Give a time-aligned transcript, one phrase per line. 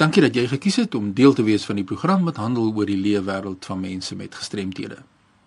[0.00, 2.88] Dankie dat jy gekies het om deel te wees van die program wat handel oor
[2.88, 4.96] die lewe wêreld van mense met gestremthede.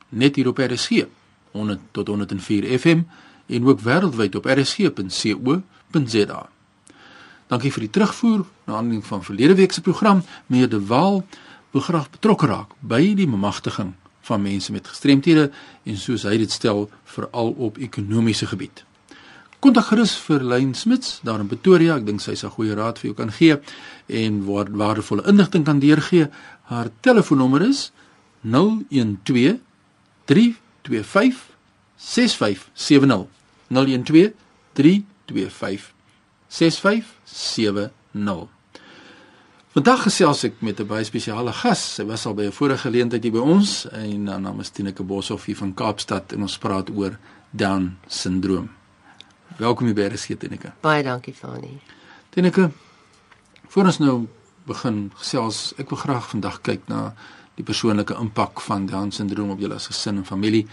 [0.09, 1.07] Net hier op RSG
[1.51, 3.02] 100 tot 104 FM
[3.47, 6.42] en ook wêreldwyd op rsg.co.za.
[7.50, 10.21] Dankie vir die terugvoer na aanleiding van verlede week se program.
[10.46, 11.26] Meneer De Waal
[11.72, 15.49] wil graag betrokke raak by die bemagtiging van mense met gestremthede
[15.83, 18.85] en soos hy dit stel veral op ekonomiese gebied.
[19.63, 21.95] Kontak gerus vir Lyn Smits daar in Pretoria.
[21.95, 23.55] Ek dink sy sal goeie raad vir jou kan gee
[24.12, 26.27] en waar waardevolle inligting kan deurgee.
[26.67, 27.85] Haar telefoonnommer is
[28.44, 29.62] 012
[30.27, 31.40] 325
[31.95, 33.23] 6570.
[33.71, 34.35] 012
[34.76, 35.88] 325
[36.52, 38.52] 6570.
[39.73, 41.95] Vandag gesels ek met 'n baie spesiale gas.
[41.95, 45.04] Sy was al by 'n vorige geleentheid hier by ons en haar naam is Tineke
[45.04, 47.18] Boshoff hier van Kaapstad en ons praat oor
[47.52, 48.83] Down syndroom.
[49.57, 50.71] Welkom hier by RSG Teneke.
[50.81, 51.75] Baie dankie Fani.
[52.34, 52.71] Teneke,
[53.70, 54.13] voor ons nou
[54.66, 57.12] begin gesels, ek wil graag vandag kyk na
[57.59, 60.63] die persoonlike impak van Down syndroom op julle as gesin en familie.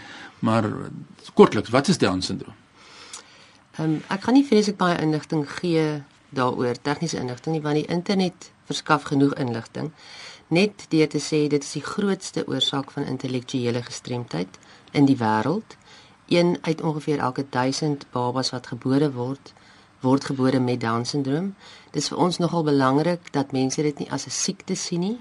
[0.41, 0.65] Maar
[1.37, 2.57] kortliks, wat is Down syndroom?
[3.77, 6.01] Ehm um, ek kan nie vreeslik baie inligting gee
[6.33, 9.91] daaroor tegniese inligting nie want die internet verskaf genoeg inligting.
[10.49, 14.57] Net deur te sê dit is die grootste oorsaak van intellektuele gestremdheid
[14.91, 15.77] in die wêreld
[16.31, 19.53] een uit ongeveer elke 1000 babas wat gebore word,
[19.99, 21.55] word gebore met down syndroom.
[21.91, 25.19] Dit is vir ons nogal belangrik dat mense dit nie as 'n siekte sien nie.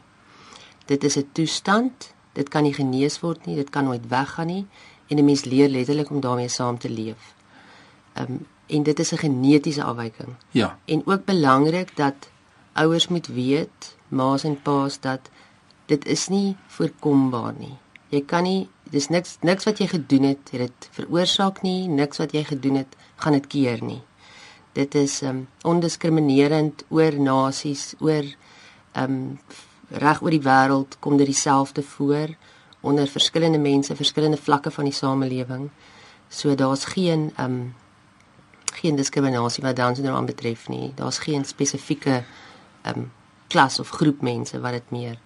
[0.87, 2.15] Dit is 'n toestand.
[2.33, 4.67] Dit kan nie genees word nie, dit kan nooit weggaan nie
[5.07, 7.35] en 'n mens leer letterlik om daarmee saam te leef.
[8.13, 10.35] Ehm um, en dit is 'n genetiese afwyking.
[10.51, 10.79] Ja.
[10.85, 12.31] En ook belangrik dat
[12.73, 15.31] ouers moet weet, ma's en pa's dat
[15.87, 17.77] dit is nie voorkombaar nie.
[18.09, 22.21] Jy kan nie dis niks niks wat jy gedoen het, het dit veroorsaak nie, niks
[22.23, 24.01] wat jy gedoen het, gaan dit keer nie.
[24.77, 28.27] Dit is um ondiskriminerend oor nasies, oor
[28.99, 29.39] um
[29.91, 32.35] reg oor die wêreld kom dit dieselfde voor
[32.81, 35.71] onder verskillende mense, verskillende vlakke van die samelewing.
[36.31, 37.75] So daar's geen um
[38.81, 40.93] geen diskriminasie wat Down syndroom aanbetref nie.
[40.97, 42.23] Daar's geen spesifieke
[42.87, 43.11] um
[43.51, 45.19] klas of groep mense wat dit meer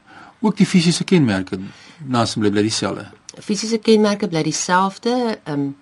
[0.44, 1.58] ook die fisiese kenmerke
[2.04, 3.06] nasim bly dieselfde.
[3.44, 5.38] Fisiese kenmerke bly dieselfde.
[5.44, 5.76] Ehm um,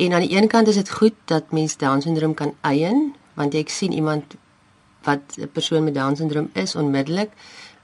[0.00, 3.52] en aan die een kant is dit goed dat mens down syndroom kan eien, want
[3.52, 4.36] jy sien iemand
[5.04, 7.30] wat 'n persoon met down syndroom is onmiddellik.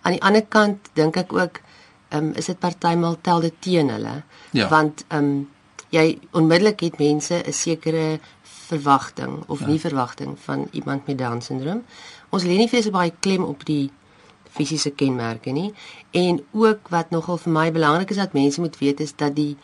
[0.00, 1.60] Aan die ander kant dink ek ook
[2.08, 4.22] ehm um, is dit partymal tel dit teen hulle.
[4.50, 4.68] Ja.
[4.68, 5.48] Want ehm um,
[5.88, 9.66] jy onmiddellik het mense 'n sekere verwagting of ja.
[9.66, 11.84] nie verwagting van iemand met down syndroom.
[12.28, 13.90] Ons lê nie vir so baie klem op die
[14.56, 15.72] fisiese kenmerke nie
[16.10, 19.56] en ook wat nogal vir my belangrik is dat mense moet weet is dat die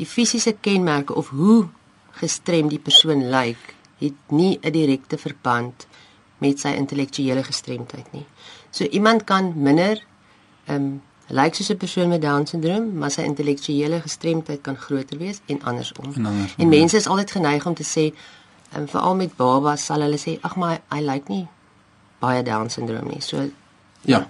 [0.00, 1.68] die fisiese kenmerke of hoe
[2.20, 5.86] gestrem die persoon lyk het nie 'n direkte verband
[6.38, 8.26] met sy intellektuele gestremdheid nie.
[8.70, 10.02] So iemand kan minder
[10.64, 15.18] ehm um, lyk soos 'n persoon met down syndroom, maar sy intellektuele gestremdheid kan groter
[15.18, 16.04] wees en andersom.
[16.14, 18.14] En, andersom, en mense is altyd geneig om te sê
[18.72, 21.48] en um, veral met babas sal hulle sê ag maar hy lyk nie
[22.18, 23.20] baie down syndroom nie.
[23.20, 23.50] So
[24.08, 24.26] Ja.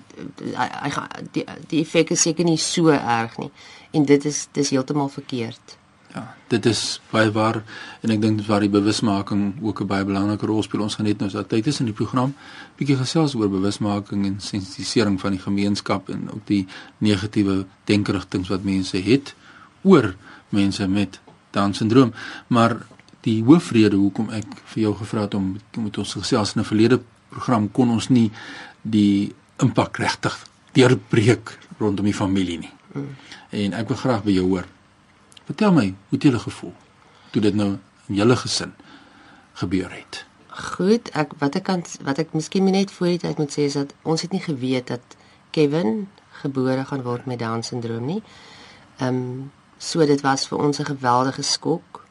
[0.56, 0.90] Hy
[1.32, 3.50] die die effek is seker nie so erg nie.
[3.90, 5.76] En dit is dis heeltemal verkeerd.
[6.10, 7.60] Ja, dit is baie waar
[8.02, 10.82] en ek dink dit waar die bewusmaking ook 'n baie belangrike rol speel.
[10.82, 12.34] Ons gaan net nou so tyd is in die program
[12.76, 16.66] bietjie gesels oor bewusmaking en sensitisering van die gemeenskap en ook die
[16.98, 19.34] negatiewe denkerigtinge wat mense het
[19.82, 20.14] oor
[20.48, 21.20] mense met
[21.50, 22.12] down syndroom.
[22.46, 22.76] Maar
[23.20, 27.00] die hoofrede hoekom ek vir jou gevra het om met ons gesels in 'n verlede
[27.28, 28.30] program kon ons nie
[28.82, 30.36] die impak regtig
[30.72, 32.72] deurbreek rondom die familie nie.
[32.92, 33.16] Mm.
[33.50, 34.66] En ek wil graag by jou hoor.
[35.48, 36.74] Vertel my, hoe het jy gevoel
[37.30, 37.76] toe dit nou
[38.08, 38.74] in julle gesin
[39.60, 40.24] gebeur het?
[40.50, 43.78] Goed, ek wat ek kan wat ek miskien net voor die tyd moet sê is
[43.78, 45.16] dat ons het nie geweet dat
[45.54, 46.08] Kevin
[46.42, 48.20] gebore gaan word met down syndroom nie.
[48.98, 49.50] Ehm um,
[49.80, 52.04] so dit was vir ons 'n geweldige skok.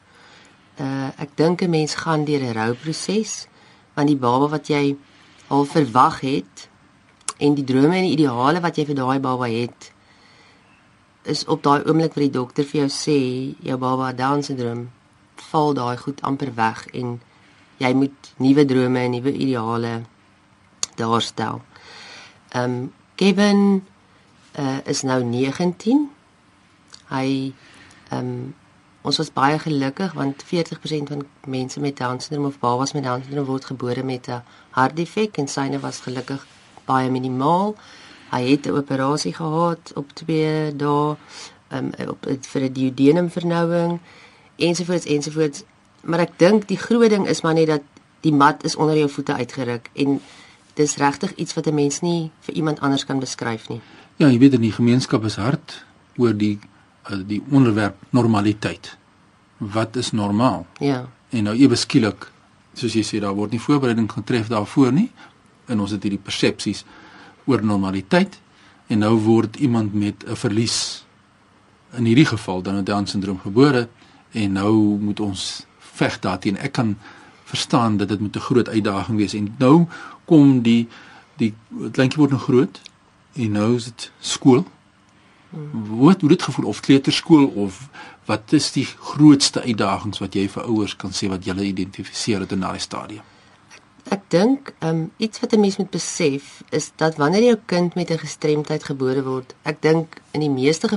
[0.78, 3.46] Uh ek dink 'n mens gaan deur 'n rouproses
[3.94, 4.96] want die baba wat jy
[5.48, 6.69] al verwag het
[7.40, 9.90] en die drome en die ideale wat jy vir daai baba het
[11.32, 13.18] is op daai oomblik wat die dokter vir jou sê
[13.68, 14.88] jou baba het down syndroom
[15.50, 17.18] val daai goed amper weg en
[17.80, 19.92] jy moet nuwe drome en nuwe ideale
[21.00, 21.62] daarstel.
[22.52, 23.84] Ehm um, Kevin
[24.58, 26.08] uh, is nou 19.
[27.08, 27.52] Hy
[28.10, 28.54] ehm um,
[29.02, 33.22] ons was baie gelukkig want 40% van mense met down syndroom of babas met down
[33.24, 36.46] syndroom word gebore met 'n hartdefek en syne was gelukkig
[36.84, 37.76] baie minimaal.
[38.30, 41.16] Hy het 'n operasie gehad op 2 dae
[41.72, 44.00] um, op vir 'n duodenum vernouing
[44.56, 45.62] ensovoorts ensovoorts.
[46.00, 47.82] Maar ek dink die groot ding is maar net dat
[48.20, 50.20] die mat is onder jou voete uitgeruk en
[50.74, 53.80] dis regtig iets wat 'n mens nie vir iemand anders kan beskryf nie.
[54.16, 55.84] Ja, jy weet in die gemeenskap is hard
[56.16, 56.58] oor die
[57.10, 58.96] uh, die onderwerp normaliteit.
[59.56, 60.66] Wat is normaal?
[60.78, 61.08] Ja.
[61.28, 62.32] En nou ewe skielik,
[62.74, 65.10] soos jy sê, daar word nie voorbereiding getref daarvoor nie.
[65.70, 66.84] En ons het hierdie persepsies
[67.46, 68.40] oor normaliteit
[68.90, 71.04] en nou word iemand met 'n verlies
[71.96, 73.88] in hierdie geval dan 'n Down syndroom gebore
[74.30, 76.58] en nou moet ons veg daarteen.
[76.58, 76.98] Ek kan
[77.44, 79.86] verstaan dat dit moet 'n groot uitdaging wees en nou
[80.24, 80.88] kom die
[81.36, 81.54] die
[81.92, 82.80] kleintjie word nou groot
[83.32, 84.66] en nou is dit skool.
[85.50, 87.88] Hoe hoe dit gevoel of kleuterskool of
[88.24, 92.52] wat is die grootste uitdagings wat jy vir ouers kan sê wat julle identifiseer het
[92.52, 93.22] in daai stadium?
[94.10, 98.10] Ek dink um iets wat 'n mens moet besef is dat wanneer jou kind met
[98.10, 100.88] 'n gestremdheid gebore word, ek dink in die meeste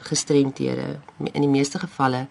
[0.00, 1.00] gestremdhede,
[1.32, 2.26] in die meeste gevalle,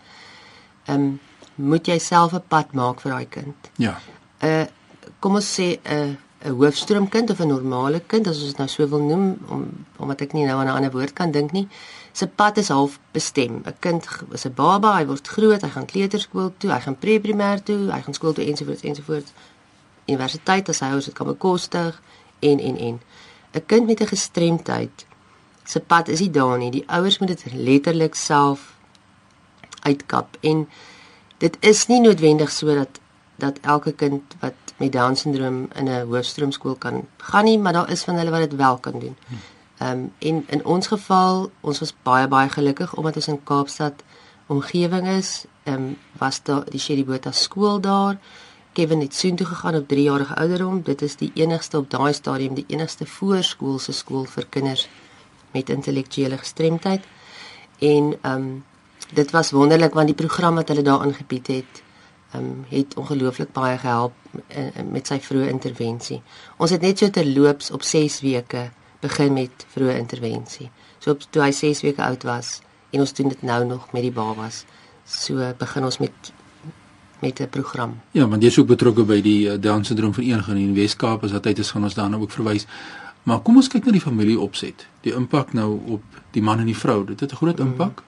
[0.88, 1.20] um
[1.56, 3.70] moet jy self 'n pad maak vir daai kind.
[3.78, 4.00] Ja.
[4.42, 4.66] 'n uh,
[5.20, 6.16] Kom ons sê 'n uh,
[6.48, 10.22] 'n hoofstroomkind of 'n normale kind as ons dit nou so wil noem om omdat
[10.22, 11.68] ek nie nou aan 'n ander woord kan dink nie.
[12.12, 13.62] Se pad is half bestem.
[13.66, 17.64] 'n Kind is 'n baba, hy word groot, hy gaan kleuterskool toe, hy gaan pre-primêr
[17.64, 19.32] toe, hy gaan skool toe ensovoorts ensovoorts.
[20.10, 22.02] Universiteit as hy ouers dit kan bekostig
[22.40, 23.02] en en en.
[23.54, 25.06] 'n Kind met 'n gestremdheid
[25.64, 26.72] se pad is nie daar nie.
[26.72, 28.74] Die ouers moet dit letterlik self
[29.82, 30.68] uitkap en
[31.38, 33.00] dit is nie noodwendig sodat
[33.40, 37.92] dat elke kind wat met down syndroom in 'n hoofstroomskool kan gaan nie, maar daar
[37.92, 39.16] is van hulle wat dit wel kan doen.
[39.78, 44.04] Ehm um, en in ons geval, ons was baie baie gelukkig omdat ons in Kaapstad
[44.48, 45.46] omgewing is.
[45.64, 48.18] Ehm um, was daar die Sherry Botha skool daar.
[48.74, 50.82] Kevin het soontoe gegaan op 3 jarige ouderdom.
[50.82, 54.88] Dit is die enigste op daai stadium, die enigste voorskoolse skool vir kinders
[55.52, 57.06] met intellektuele gestremdheid.
[57.80, 58.64] En ehm um,
[59.14, 61.84] dit was wonderlik want die program wat hulle daar aangebied het,
[62.36, 66.22] um, het ongelooflik baie gehelp uh, met sy vroeë intervensie.
[66.58, 68.70] Ons het net so terloops op 6 weke
[69.02, 70.70] begin met vroeë intervensie.
[71.00, 74.06] So op toe hy 6 weke oud was en ons doen dit nou nog met
[74.06, 74.66] die babas.
[75.06, 76.34] So begin ons met
[77.20, 78.02] met 'n program.
[78.12, 81.44] Ja, want jy's ook betrokke by die uh, Down syndroom vereniging in Wes-Kaap, as wat
[81.44, 82.66] tyd is gaan ons daarna ook verwys.
[83.24, 84.88] Maar kom ons kyk na die familie opset.
[85.02, 87.06] Die impak nou op die man en die vrou.
[87.06, 88.02] Dit het 'n groot impak.
[88.02, 88.08] Mm.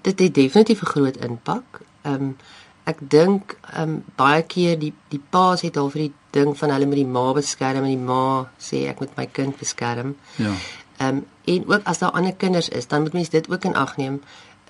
[0.00, 1.80] Dit het definitief 'n groot impak.
[2.02, 2.36] Ehm um,
[2.84, 6.70] ek dink ehm um, baie keer die die paas het al vir die ding van
[6.70, 10.16] hulle met die ma beskerm en die ma sê ek moet my kind beskerm.
[10.36, 10.52] Ja.
[10.96, 13.74] Ehm um, en ook as daar ander kinders is, dan moet mens dit ook in
[13.74, 14.20] ag neem.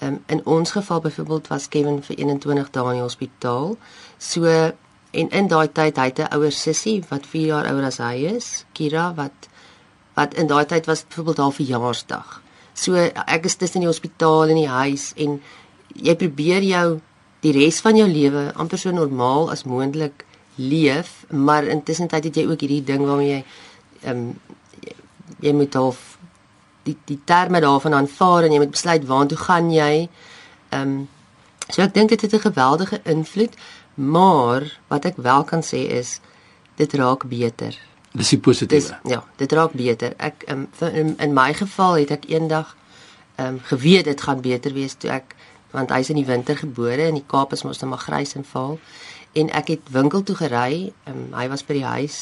[0.00, 3.74] Um, in ons geval byvoorbeeld was Kevin vir 21 dae in die hospitaal.
[4.18, 4.48] So
[5.10, 8.24] en in daai tyd hy het 'n ouer sussie wat 4 jaar ouer as hy
[8.36, 9.48] is, Kira wat
[10.14, 12.42] wat in daai tyd was byvoorbeeld haar verjaarsdag.
[12.74, 12.94] So
[13.26, 15.40] ek is tussen die hospitaal en die huis en
[15.94, 17.00] jy probeer jou
[17.40, 20.24] die res van jou lewe amper so normaal as moontlik
[20.56, 23.44] leef, maar intussen tyd het jy ook hierdie ding waarmee jy
[24.02, 24.40] ehm um,
[25.40, 26.09] jy moet half
[26.90, 30.08] die die terme daarvan aanvaar en jy moet besluit waartoe gaan jy.
[30.70, 31.08] Ehm um,
[31.70, 33.54] so ek dink dit het 'n geweldige invloed,
[33.94, 36.20] maar wat ek wel kan sê is
[36.76, 37.78] dit raak beter.
[38.12, 38.90] Dis positief.
[39.04, 40.14] Ja, dit raak beter.
[40.16, 42.76] Ek um, in, in my geval het ek eendag
[43.36, 45.34] ehm um, geweet dit gaan beter wees toe ek
[45.70, 48.44] want hy's in die winter gebore en die Kaap is mos nou maar grys en
[48.44, 48.78] vaal
[49.38, 52.18] en ek het winkel toe gery um, hy was by die huis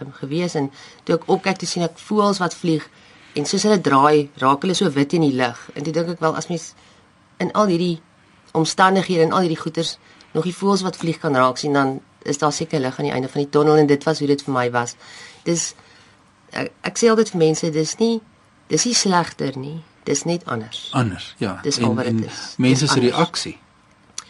[0.00, 0.70] um, gewees en
[1.04, 2.86] toe ek opkyk te sien ek voels wat vlieg
[3.34, 6.24] en soos hulle draai raak hulle so wit in die lug en toe dink ek
[6.24, 6.72] wel as mens
[7.42, 8.00] in al hierdie
[8.52, 9.96] omstandighede en al hierdie goeters
[10.32, 13.14] nog die voels wat vlieg kan raak sien dan is daar seker lig aan die
[13.14, 14.96] einde van die tonnel en dit was hoe dit vir my was
[15.44, 15.72] dis
[16.50, 18.20] ek, ek sê altyd vir mense dis nie
[18.68, 20.88] dis nie slegter nie dis net anders.
[20.98, 21.60] Anders, ja.
[21.62, 22.38] Dis en, al wat dit is.
[22.58, 23.54] Mense se reaksie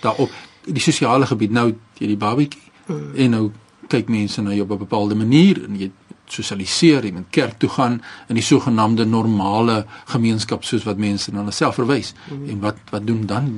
[0.03, 0.31] daarop
[0.67, 3.15] die sosiale gebied nou jy die babatjie mm.
[3.25, 3.45] en nou
[3.93, 5.91] kyk mense na jou op 'n bepaalde manier en jy
[6.33, 11.43] sosialiseer, jy moet kerk toe gaan in die sogenaamde normale gemeenskap soos wat mense na
[11.43, 12.15] hulle self verwys.
[12.31, 12.49] Mm.
[12.55, 13.53] En wat wat doen dan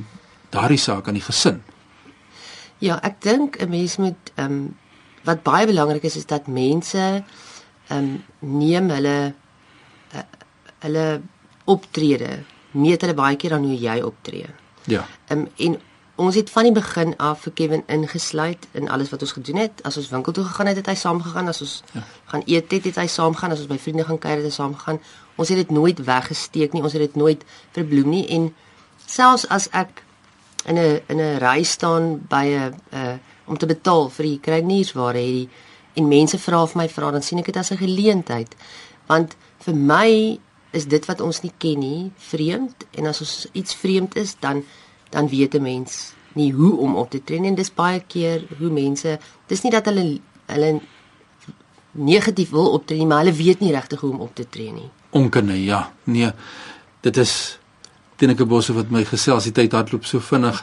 [0.55, 1.63] daardie saak aan die gesin?
[2.83, 4.77] Ja, ek dink 'n mens moet ehm um,
[5.25, 7.25] wat baie belangrik is is dat mense
[7.89, 9.35] ehm um, neem hulle
[10.15, 10.27] uh,
[10.85, 11.23] hulle
[11.65, 14.47] optrede meet hulle baie keer aan hoe jy optree.
[14.85, 15.07] Ja.
[15.29, 15.81] Ehm um, en
[16.17, 19.83] ons het van die begin af vir Kevin ingesluit in alles wat ons gedoen het.
[19.83, 21.49] As ons winkel toe gegaan het, het hy saam gegaan.
[21.49, 22.05] As ons ja.
[22.31, 23.53] gaan eet het, het hy saam gegaan.
[23.53, 25.01] As ons by vriende gaan kuier, het hy saam gegaan.
[25.37, 26.83] Ons het dit nooit weggesteek nie.
[26.83, 27.45] Ons het dit nooit
[27.75, 28.53] verbloem nie en
[29.07, 30.05] selfs as ek
[30.65, 33.17] in 'n in 'n ry staan by 'n uh
[33.47, 35.49] om te betaal vir die kruideniersware het die
[35.95, 38.55] en mense vra vir my vra dan sien ek dit as 'n geleentheid
[39.07, 40.39] want vir my
[40.73, 44.65] is dit wat ons nie ken nie vreemd en as ons iets vreemd is dan
[45.15, 48.71] dan weet 'n mens nie hoe om op te tree en dis baie keer hoe
[48.71, 50.81] mense dis nie dat hulle hulle
[51.95, 54.89] negatief wil optree nie, maar hulle weet nie regtig hoe om op te tree nie.
[55.11, 55.93] Onkunde, ja.
[56.05, 56.31] Nee.
[57.01, 57.59] Dit is
[58.17, 60.61] Tineke Bosse wat my gesels die tyd hardloop so vinnig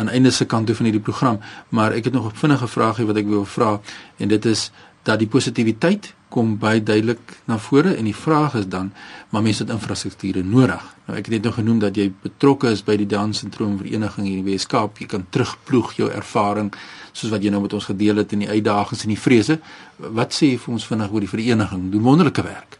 [0.00, 3.06] aan einde se kant toe van hierdie program, maar ek het nog 'n vinnige vraagie
[3.06, 3.80] wat ek wil vra
[4.16, 4.70] en dit is
[5.02, 8.92] dat die positiwiteit kom baie duidelik na vore en die vraag is dan
[9.30, 10.82] maar mense het infrastrukture nodig.
[11.06, 14.26] Nou ek het net nog genoem dat jy betrokke is by die Down Syndroom Vereniging
[14.28, 15.00] hier in die Weskaap.
[15.02, 16.70] Jy kan terugploeg jou ervaring
[17.12, 19.58] soos wat jy nou met ons gedeel het in die uitdagings en die vrese.
[19.98, 21.88] Wat sê jy vir ons vinnig oor die vereniging?
[21.90, 22.78] Doen wonderlike werk.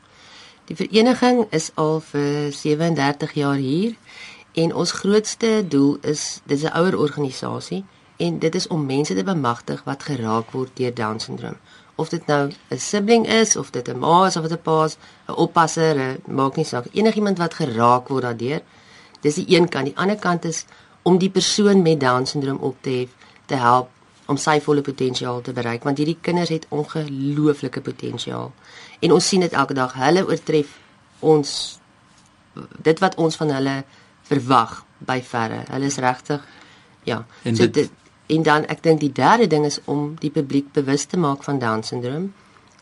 [0.70, 3.96] Die vereniging is al vir 37 jaar hier
[4.54, 7.84] en ons grootste doel is dis 'n ouer organisasie
[8.16, 11.56] en dit is om mense te bemagtig wat geraak word deur Down syndroom
[12.00, 14.84] of dit nou 'n sibling is of dit 'n ma is of dit 'n pa
[14.84, 14.96] is,
[15.28, 16.86] 'n oppasser, maak nie saak.
[16.92, 18.60] Enigiemand wat geraak word daardeur.
[19.20, 19.84] Dis die een kant.
[19.84, 20.64] Die ander kant is
[21.02, 23.10] om die persoon met down syndroom op te hef,
[23.46, 23.88] te help
[24.26, 28.52] om sy volle potensiaal te bereik want hierdie kinders het ongelooflike potensiaal.
[29.00, 29.92] En ons sien dit elke dag.
[29.92, 30.78] Hulle oortref
[31.18, 31.78] ons
[32.82, 33.76] dit wat ons van hulle
[34.22, 35.64] verwag by verre.
[35.70, 36.46] Hulle is regtig
[37.08, 37.26] ja.
[37.42, 37.90] En so dit, dit
[38.30, 41.58] En dan ek dink die derde ding is om die publiek bewus te maak van
[41.58, 42.30] down syndroom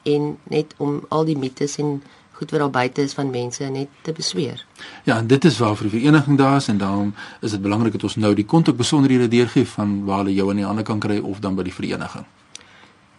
[0.09, 2.03] en net om al die mites en
[2.39, 4.67] goed wat daar buite is van mense net te besweer.
[5.05, 7.97] Ja, en dit is waar vir die vereniging daar is en daarom is dit belangrik
[7.97, 11.01] dat ons nou die kontak besonderhede deurgee van waar hulle jou aan die hande kan
[11.03, 12.27] kry of dan by die vereniging.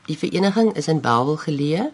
[0.07, 1.89] Die vereniging is in Bellville geleë.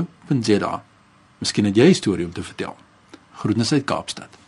[1.37, 2.75] Miskien het jy 'n storie om te vertel.
[3.33, 4.40] Groetnisse uit Kaapstad.